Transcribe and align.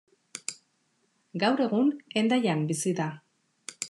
Gaur 1.43 1.61
egun 1.65 1.91
Hendaian 2.21 2.65
bizi 2.73 2.95
da. 3.01 3.11